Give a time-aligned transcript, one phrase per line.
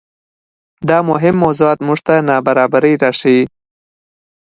[0.89, 3.43] دا مهم موضوعات موږ ته نابرابرۍ راښيي.